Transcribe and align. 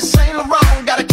with 0.00 0.08
Saint 0.08 0.36
Laurent. 0.36 0.86
Gotta. 0.86 1.09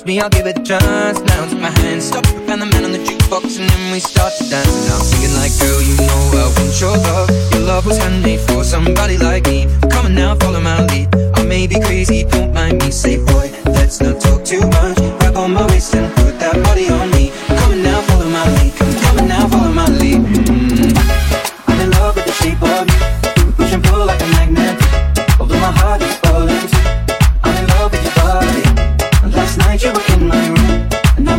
Trust 0.00 0.08
me, 0.08 0.18
I'll 0.18 0.30
give 0.30 0.46
it 0.46 0.49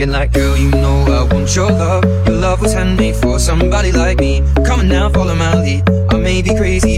bragging 0.00 0.12
like, 0.12 0.32
girl, 0.32 0.56
you 0.56 0.70
know 0.70 1.04
I 1.08 1.32
want 1.32 1.54
your 1.54 1.70
love. 1.70 2.04
Your 2.26 2.36
love 2.36 2.60
was 2.62 2.72
handmade 2.72 3.16
for 3.16 3.38
somebody 3.38 3.92
like 3.92 4.18
me. 4.18 4.42
Come 4.64 4.80
on 4.80 4.88
now, 4.88 5.10
follow 5.10 5.34
my 5.34 5.54
lead. 5.60 5.88
I 6.10 6.16
may 6.16 6.42
be 6.42 6.54
crazy. 6.56 6.89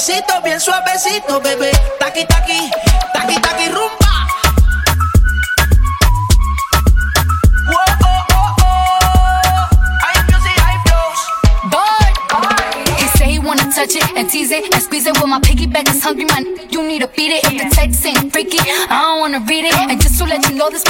suavecito, 0.00 0.40
bien 0.42 0.60
suavecito, 0.60 1.40
bebé. 1.40 1.70
Taqui, 1.98 2.24
taqui, 2.26 2.70
taqui, 3.12 3.40
taqui, 3.40 3.68
oh, 3.68 3.88
oh, 7.68 8.24
oh. 8.62 8.80
touch 13.80 13.96
it 13.96 14.04
and 14.16 14.28
tease 14.28 14.50
it 14.50 14.64
and 14.74 14.82
squeeze 14.82 15.06
it 15.06 15.16
with 15.16 15.28
my 15.28 15.40
piggyback. 15.40 15.88
is 15.88 16.02
hungry, 16.02 16.24
man. 16.24 16.44
You 16.70 16.86
need 16.86 17.00
to 17.00 17.08
beat 17.08 17.32
it. 17.32 17.44
If 17.44 17.62
the 17.62 17.74
text 17.74 18.04
ain't 18.04 18.32
freaky, 18.32 18.58
I 18.60 18.86
don't 18.90 19.20
wanna 19.20 19.40
read 19.40 19.64
it. 19.64 19.74
And 19.74 20.00
just 20.00 20.18
to 20.18 20.24
let 20.24 20.48
you 20.48 20.56
know 20.56 20.68
this, 20.70 20.84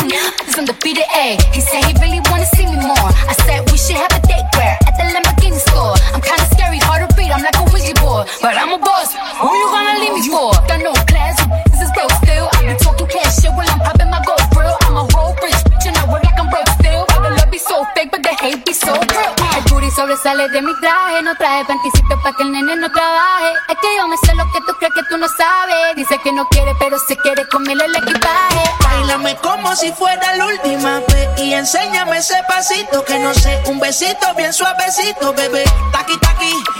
de 20.49 20.62
mi 20.62 20.74
traje. 20.80 21.22
No 21.22 21.34
traje 21.36 21.64
panticito 21.64 22.20
pa' 22.22 22.32
que 22.34 22.43
el 22.43 22.53
nene 22.53 22.76
no 22.76 22.91
trabaje. 22.91 23.53
Es 23.68 23.76
que 23.80 23.97
yo 23.97 24.09
me 24.09 24.16
sé 24.16 24.34
lo 24.34 24.45
que 24.53 24.61
tú 24.66 24.72
crees 24.78 24.95
que 24.95 25.03
tú 25.09 25.18
no 25.18 25.28
sabes. 25.28 25.97
Dice 25.97 26.18
que 26.22 26.32
no 26.32 26.47
quiere, 26.49 26.74
pero 26.78 26.99
se 26.99 27.16
quiere 27.18 27.47
comerle 27.49 27.84
el 27.84 27.97
equipaje. 27.97 28.62
Bailame 28.82 29.36
como 29.36 29.74
si 29.76 29.93
fuera 29.93 30.34
la 30.36 30.47
última 30.47 31.01
vez. 31.01 31.28
Y 31.38 31.53
enséñame 31.55 32.18
ese 32.18 32.36
pasito 32.49 33.05
que 33.05 33.18
no 33.18 33.34
sé. 33.34 33.62
Un 33.66 33.78
besito 33.80 34.34
bien 34.36 34.53
suavecito, 34.53 35.32
bebé. 35.34 35.64
Taqui, 35.93 36.16
taqui. 36.18 36.80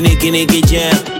nicky 0.00 0.30
nicky 0.30 0.30
nicky 0.30 0.60
jam. 0.66 1.13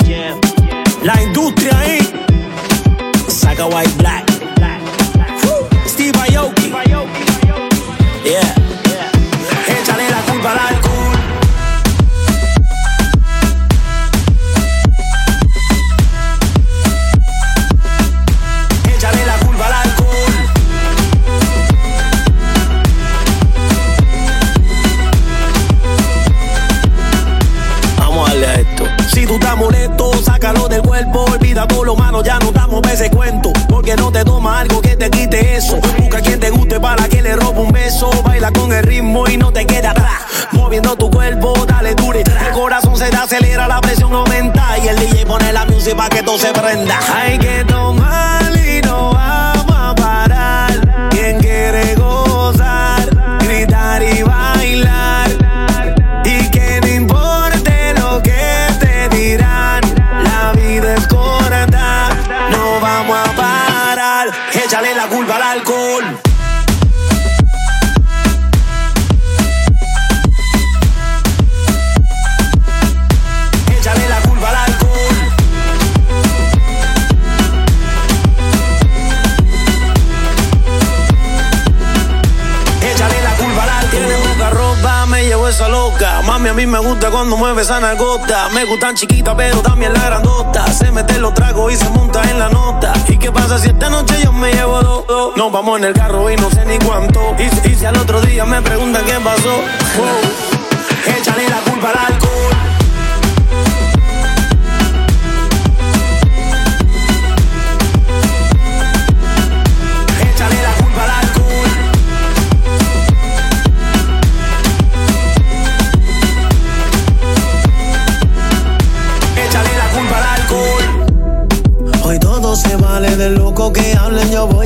a 86.54 86.56
mí 86.56 86.66
me 86.66 86.78
gusta 86.78 87.10
cuando 87.10 87.36
mueve 87.36 87.64
sana 87.64 87.94
gota. 87.94 88.48
Me 88.50 88.64
gustan 88.64 88.94
chiquitas, 88.94 89.34
pero 89.34 89.60
también 89.60 89.92
la 89.92 90.04
grandota. 90.04 90.72
Se 90.72 90.92
mete 90.92 91.18
los 91.18 91.34
tragos 91.34 91.72
y 91.72 91.76
se 91.76 91.88
monta 91.90 92.22
en 92.30 92.38
la 92.38 92.48
nota. 92.48 92.92
¿Y 93.08 93.18
qué 93.18 93.32
pasa 93.32 93.58
si 93.58 93.70
esta 93.70 93.90
noche 93.90 94.14
yo 94.22 94.32
me 94.32 94.52
llevo 94.52 94.80
dos? 94.80 95.06
Do? 95.08 95.32
Nos 95.34 95.50
vamos 95.50 95.78
en 95.80 95.86
el 95.86 95.94
carro 95.94 96.30
y 96.30 96.36
no 96.36 96.48
sé 96.50 96.64
ni 96.64 96.78
cuánto. 96.78 97.34
Y, 97.40 97.74
si 97.74 97.84
al 97.84 97.96
otro 97.96 98.20
día 98.20 98.44
me 98.44 98.62
preguntan 98.62 99.04
qué 99.04 99.14
pasó, 99.14 99.52
oh, 99.98 101.10
échale 101.18 101.48
la 101.48 101.58
culpa 101.62 101.90
a 101.90 102.10
la 102.10 102.13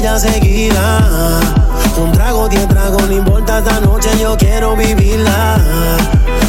la 0.02 0.18
seguida. 0.18 1.40
Un 1.96 2.12
trago, 2.12 2.48
diez 2.48 2.66
tragos, 2.68 3.08
no 3.08 3.14
importa 3.14 3.58
esta 3.58 3.80
noche, 3.80 4.10
yo 4.20 4.36
quiero 4.36 4.76
vivirla. 4.76 5.58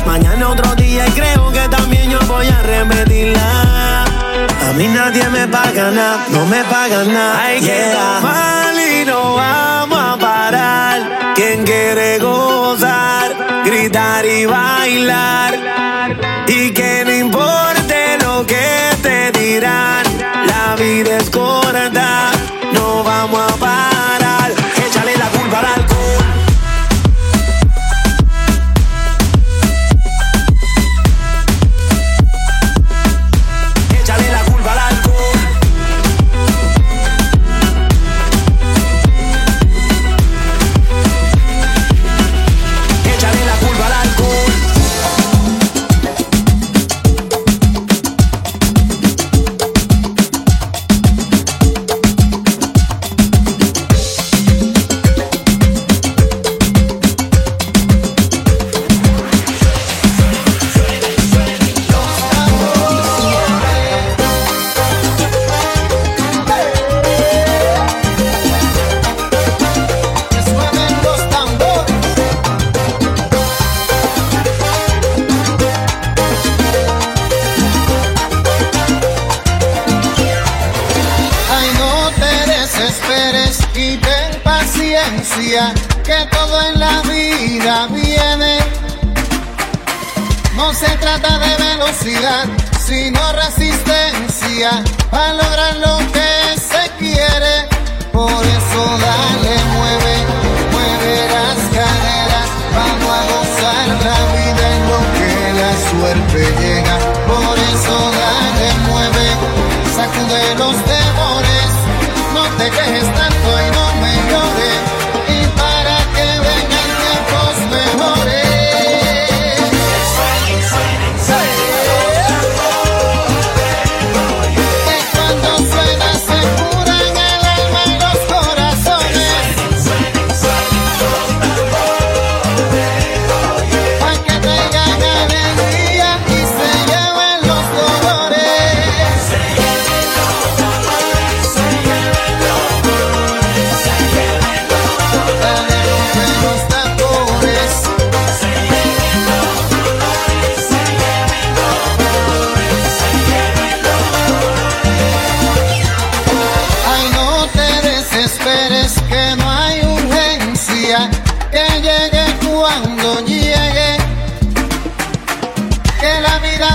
Mañana 0.05 0.49
otro 0.49 0.75
día 0.75 1.07
y 1.07 1.11
creo 1.11 1.51
que 1.51 1.67
también 1.69 2.09
yo 2.09 2.19
voy 2.27 2.47
a 2.47 2.61
repetirla. 2.61 4.05
A 4.67 4.73
mí 4.77 4.87
nadie 4.87 5.27
me 5.29 5.47
paga 5.47 5.91
nada, 5.91 6.25
no 6.29 6.45
me 6.45 6.63
pagan 6.63 7.13
nada. 7.13 7.43
Hay 7.43 7.59
que 7.59 7.93
mal 8.21 8.75
y 8.79 9.05
no 9.05 9.35
vamos 9.35 9.99
a 9.99 10.17
parar. 10.17 11.33
Quien 11.35 11.63
quiere 11.63 12.19
gozar, 12.19 13.35
gritar 13.65 14.25
y 14.25 14.45
bailar. 14.45 15.59
Y 16.47 16.71
que 16.71 17.03
no 17.05 17.13
importe 17.13 18.17
lo 18.23 18.45
que 18.45 18.67
te 19.01 19.31
dirán, 19.39 20.03
la 20.45 20.75
vida 20.75 21.17
es 21.17 21.29
corta, 21.29 21.68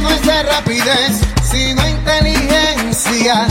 no 0.04 0.10
es 0.10 0.22
de 0.22 0.42
rapidez, 0.42 1.20
sino 1.50 1.88
inteligencia. 1.88 3.46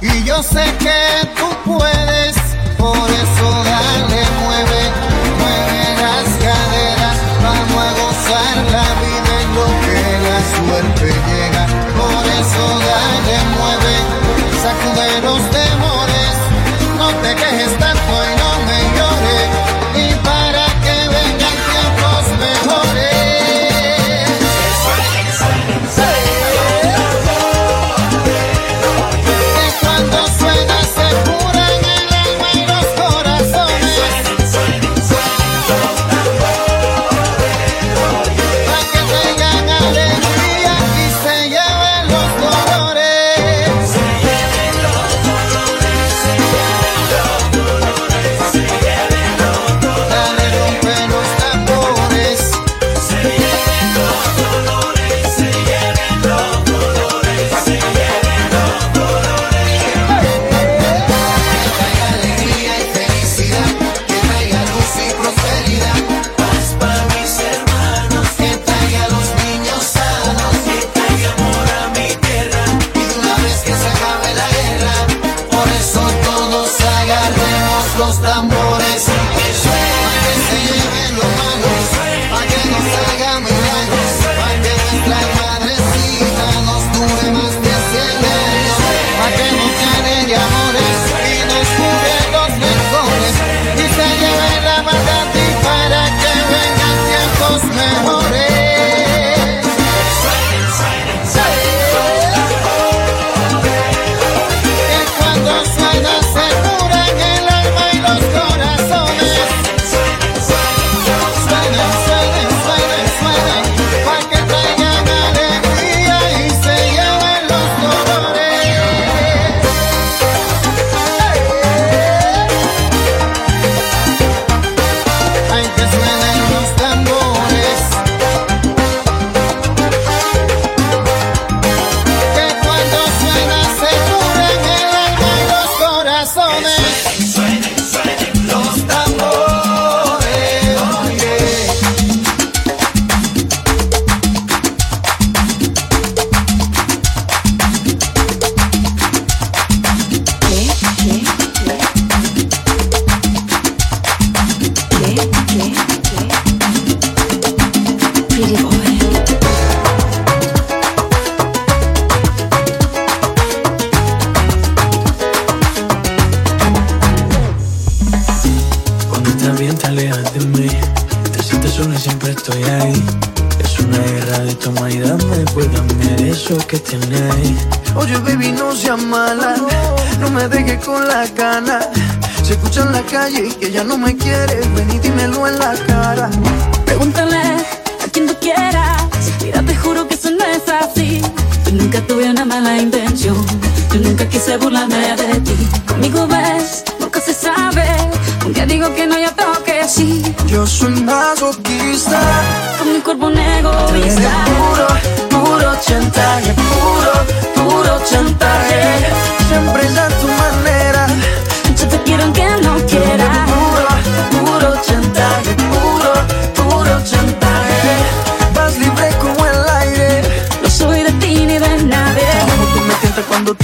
Y 0.00 0.24
yo 0.24 0.42
sé 0.42 0.64
que 0.78 1.00
tú 1.36 1.48
puedes, 1.66 2.34
por 2.78 3.10
eso 3.22 3.46
dale, 3.72 4.20
mueve, 4.42 4.82
mueve 5.40 5.82
las 6.04 6.28
caderas. 6.46 7.16
Vamos 7.44 7.84
a 7.84 7.90
gozar 8.00 8.56
la 8.76 8.88
vida 9.04 9.32
en 9.42 9.48
lo 9.58 9.66
que 9.84 10.00
la 10.28 10.38
suerte 10.56 11.06
llega. 11.28 11.64
Por 12.00 12.24
eso 12.40 12.64
dale, 12.90 13.36
mueve, 13.58 13.94
sacude 14.62 15.20
los 15.20 15.42
temores. 15.50 15.67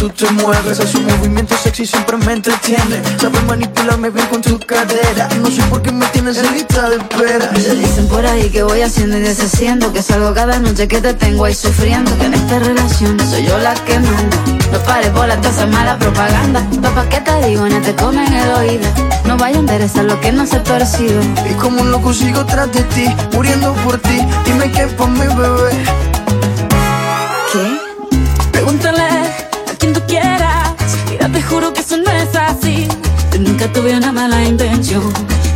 tú 0.08 0.26
te 0.26 0.32
mueves 0.32 0.80
A 0.80 0.86
su 0.86 1.00
movimiento 1.00 1.56
sexy 1.56 1.86
siempre 1.86 2.16
me 2.16 2.32
entretiene. 2.32 3.02
Sabe 3.18 3.40
manipularme 3.42 4.10
bien 4.10 4.26
con 4.26 4.42
tu 4.42 4.58
cadera. 4.58 5.28
No 5.40 5.50
sé 5.50 5.62
por 5.70 5.80
qué 5.82 5.92
me 5.92 6.06
tienes 6.06 6.36
en 6.38 6.52
lista 6.52 6.90
de 6.90 6.96
espera. 6.96 7.48
Dicen 7.48 8.08
por 8.08 8.26
ahí 8.26 8.50
que 8.50 8.62
voy 8.62 8.82
haciendo 8.82 9.16
y 9.16 9.20
deshaciendo 9.20 9.92
Que 9.92 10.02
salgo 10.02 10.34
cada 10.34 10.58
noche 10.58 10.88
que 10.88 11.00
te 11.00 11.14
tengo 11.14 11.44
ahí 11.44 11.54
sufriendo. 11.54 12.16
Que 12.18 12.26
en 12.26 12.34
esta 12.34 12.58
relación 12.58 13.18
soy 13.30 13.46
yo 13.46 13.56
la 13.58 13.74
que 13.74 13.98
manda. 13.98 14.36
No 14.72 14.78
pares 14.80 15.10
por 15.10 15.26
la 15.26 15.40
taza 15.40 15.66
mala 15.66 15.98
propaganda. 15.98 16.66
Papá, 16.82 17.08
¿qué 17.08 17.20
te 17.20 17.46
digo? 17.46 17.66
No 17.66 17.80
te 17.80 17.94
comen 17.94 18.32
el 18.32 18.50
oído. 18.50 18.88
No 19.24 19.36
vaya 19.36 19.56
a 19.56 19.60
enderezar 19.60 20.04
lo 20.04 20.20
que 20.20 20.32
no 20.32 20.46
se 20.46 20.60
torcido. 20.60 21.20
Y 21.50 21.54
como 21.54 21.80
un 21.80 21.90
loco 21.90 22.12
sigo 22.12 22.44
tras 22.44 22.70
de 22.72 22.82
ti 22.82 23.06
Muriendo 23.32 23.72
por 23.84 23.98
ti 23.98 24.20
Dime 24.44 24.70
qué 24.70 24.86
por 24.86 25.08
mi 25.08 25.26
bebé. 25.26 26.13
juro 31.54 31.72
que 31.72 31.80
eso 31.80 31.96
no 31.96 32.10
es 32.10 32.34
así. 32.34 32.88
Yo 33.32 33.38
nunca 33.38 33.72
tuve 33.72 33.96
una 33.96 34.10
mala 34.10 34.42
intención. 34.42 35.04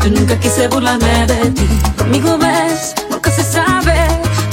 Yo 0.03 0.11
nunca 0.11 0.39
quise 0.39 0.69
burlarme 0.69 1.27
de 1.27 1.51
ti. 1.51 1.69
Conmigo 1.97 2.39
ves, 2.39 2.95
nunca 3.11 3.31
se 3.31 3.43
sabe. 3.43 3.97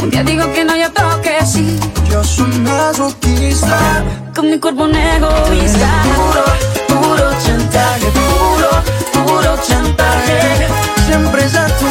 Un 0.01 0.09
día 0.09 0.23
digo 0.23 0.51
que 0.53 0.65
no, 0.65 0.75
y 0.75 0.83
otro 0.83 1.21
que 1.21 1.45
sí. 1.45 1.79
Yo 2.11 2.23
soy 2.23 2.51
masoquista. 2.69 4.03
Con 4.35 4.49
mi 4.49 4.57
cuerpo 4.59 4.85
un 4.85 4.95
egoísta. 4.95 5.89
Puro, 6.15 6.45
puro 6.87 7.27
chantaje. 7.43 8.07
Puro, 8.17 8.71
puro 9.13 9.57
chantaje. 9.67 10.67
Siempre 11.05 11.45
es 11.45 11.55
a 11.55 11.67
tu 11.77 11.85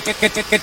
que, 0.00 0.14
que, 0.14 0.30
que, 0.30 0.42
que 0.44 0.58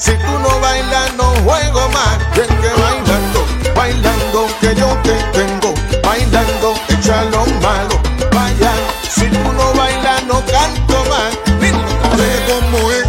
Si 0.00 0.12
tú 0.12 0.38
no 0.38 0.60
bailas, 0.60 1.14
no 1.18 1.24
juego 1.44 1.86
más. 1.90 2.18
Ven 2.34 2.48
que 2.48 2.68
bailando, 2.80 3.46
bailando 3.76 4.46
que 4.58 4.74
yo 4.74 4.88
te 5.02 5.12
tengo. 5.38 5.74
Bailando, 6.02 6.74
echa 6.88 7.24
lo 7.24 7.44
malo. 7.60 8.00
Vaya, 8.32 8.72
si 9.14 9.26
tú 9.26 9.52
no 9.52 9.74
bailas, 9.74 10.24
no 10.24 10.42
canto 10.46 11.04
más. 11.10 11.36
como 12.48 12.90
es, 12.92 13.04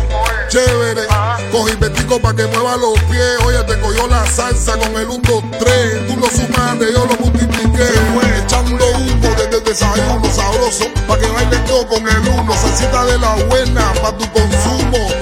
chévere. 0.49 1.07
Cogí 1.49 1.75
vestico 1.77 2.19
pa' 2.19 2.35
que 2.35 2.45
mueva 2.47 2.75
los 2.75 2.99
pies. 3.03 3.37
Oye, 3.45 3.63
te 3.63 3.79
cogió 3.79 4.07
la 4.07 4.25
salsa 4.25 4.77
con 4.77 4.93
el 4.97 5.07
1, 5.07 5.21
2, 5.25 5.43
3. 5.59 6.07
Tú 6.07 6.17
lo 6.17 6.27
sumaste, 6.27 6.91
yo 6.91 7.05
lo 7.05 7.15
multipliqué. 7.23 7.87
Echando 8.43 8.85
humo 8.85 9.35
desde 9.37 9.57
el 9.57 9.63
desayuno 9.63 10.25
sabroso. 10.33 10.85
Pa' 11.07 11.17
que 11.17 11.27
bailes 11.27 11.63
todo 11.63 11.87
con 11.87 12.05
el 12.05 12.27
uno. 12.27 12.53
Salsita 12.53 13.05
de 13.05 13.17
la 13.17 13.35
buena 13.49 13.93
pa' 14.01 14.11
tu 14.17 14.29
consumo 14.33 15.20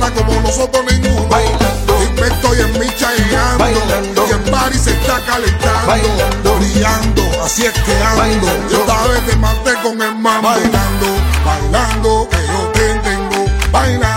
como 0.00 0.40
nosotros 0.40 0.84
ninguno. 0.90 1.28
Bailando. 1.28 2.02
Y 2.02 2.20
me 2.20 2.26
estoy 2.26 2.60
en 2.60 2.78
mi 2.78 2.86
chaeando. 2.96 3.58
Bailando. 3.58 4.26
Y 4.26 4.30
el 4.32 4.40
party 4.50 4.78
se 4.78 4.90
está 4.90 5.20
calentando. 5.26 5.86
Bailando. 5.86 6.56
Brillando, 6.58 7.22
así 7.44 7.66
es 7.66 7.72
que 7.72 8.02
ando. 8.02 8.18
Bailando. 8.18 8.68
Yo 8.70 8.78
esta 8.80 9.06
vez 9.06 9.26
te 9.26 9.36
maté 9.36 9.74
con 9.82 10.02
el 10.02 10.14
mambo. 10.16 10.48
Bailando, 10.48 11.06
bailando, 11.44 12.28
que 12.30 12.36
yo 12.46 12.68
te 12.72 12.94
tengo. 13.00 13.44
Bailando. 13.70 14.13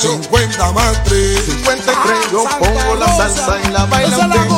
50 0.00 0.72
matriz. 0.72 1.44
53, 1.44 2.32
yo 2.32 2.44
pongo 2.58 2.94
la 2.96 3.16
salsa 3.16 3.60
y 3.62 3.70
la 3.70 3.84
bailante. 3.84 4.49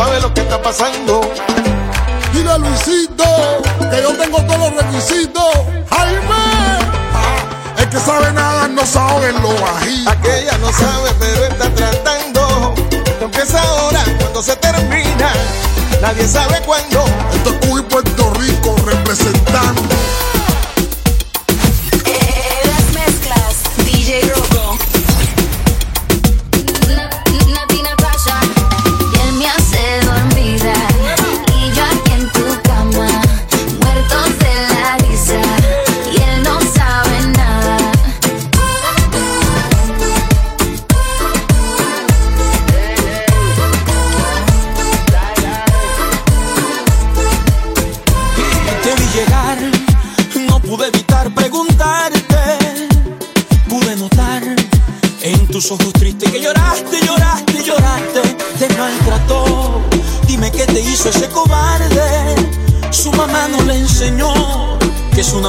Sabe 0.00 0.18
lo 0.18 0.32
que 0.32 0.40
está 0.40 0.62
pasando. 0.62 1.20
Dile 2.32 2.50
a 2.50 2.56
Luisito 2.56 3.22
que 3.90 4.00
yo 4.00 4.16
tengo 4.16 4.42
todos 4.46 4.72
los 4.72 4.82
requisitos. 4.82 5.44
Jaime, 5.90 6.24
ah, 7.12 7.36
el 7.76 7.86
que 7.90 7.98
sabe 7.98 8.32
nada 8.32 8.66
no 8.68 8.86
sabe 8.86 9.28
en 9.28 9.42
lo 9.42 9.50
bajito. 9.60 10.10
Aquella 10.10 10.56
no 10.56 10.72
sabe, 10.72 11.10
pero 11.18 11.44
está 11.44 11.68
tratando. 11.74 12.74
Porque 13.20 13.42
es 13.42 13.54
ahora 13.54 14.02
cuando 14.20 14.42
se 14.42 14.56
termina. 14.56 15.34
Nadie 16.00 16.26
sabe 16.26 16.62
cuándo. 16.64 17.04
Esto 17.34 17.50
es 17.50 17.66
Cuba 17.66 17.80
y 17.80 17.82
Puerto 17.82 18.32
Rico 18.38 18.76
representando. 18.86 19.82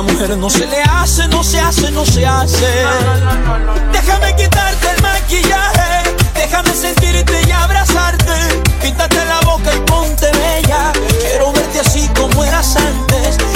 una 0.01 0.35
no 0.35 0.49
se 0.49 0.65
le 0.65 0.81
hace, 0.81 1.27
no 1.27 1.43
se 1.43 1.59
hace, 1.59 1.91
no 1.91 2.05
se 2.05 2.25
hace. 2.25 2.83
No, 2.83 3.17
no, 3.17 3.59
no, 3.59 3.59
no. 3.59 3.91
Déjame 3.91 4.35
quitarte 4.35 4.89
el 4.95 5.01
maquillaje, 5.01 6.15
déjame 6.33 6.73
sentirte 6.73 7.41
y 7.47 7.51
abrazarte. 7.51 8.33
Píntate 8.81 9.23
la 9.25 9.39
boca 9.41 9.71
y 9.75 9.79
ponte 9.81 10.31
bella. 10.31 10.91
Quiero 11.21 11.51
verte 11.53 11.79
así 11.79 12.09
como 12.15 12.43
eras 12.43 12.75
antes 12.77 13.50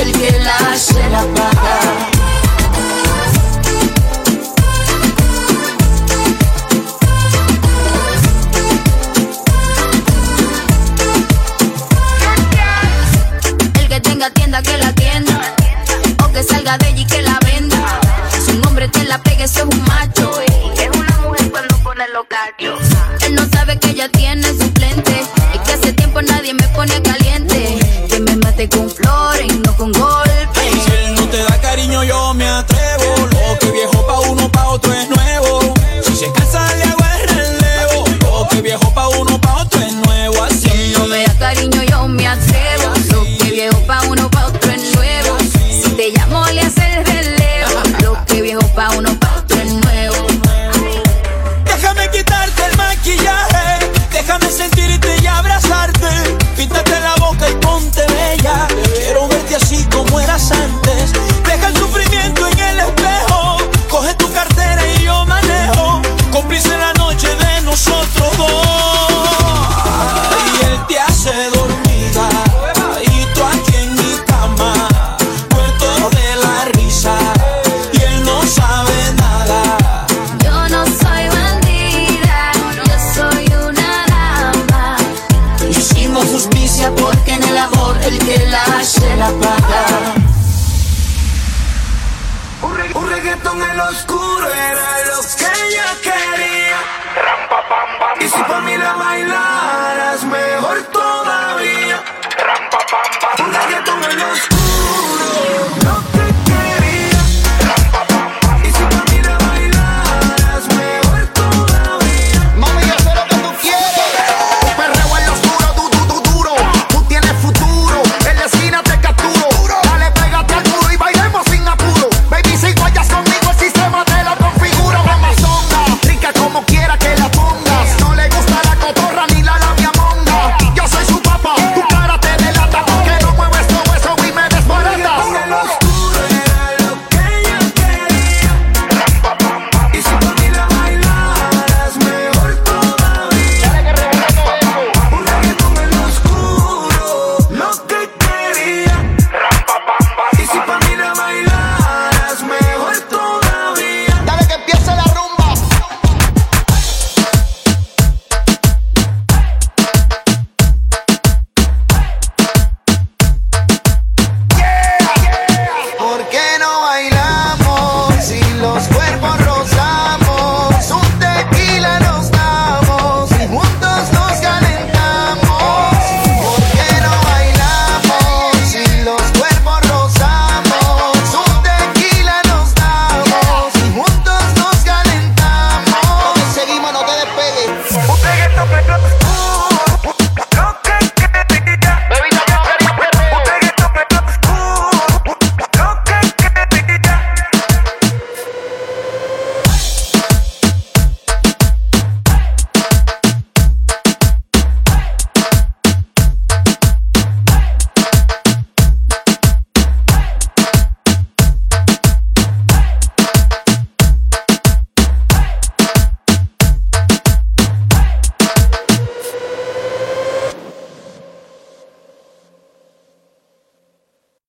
el 0.00 0.12
que 0.12 0.38
la 0.38 0.76
se 0.76 1.10
la 1.10 1.22
paga. 1.34 2.19